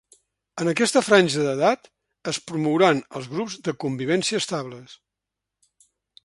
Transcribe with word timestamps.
En 0.61 0.69
aquesta 0.69 1.01
franja 1.09 1.43
d’edat, 1.47 1.85
es 2.31 2.39
promouran 2.47 3.03
els 3.21 3.29
grups 3.35 3.59
de 3.69 3.75
convivència 3.85 4.41
estables. 4.45 4.99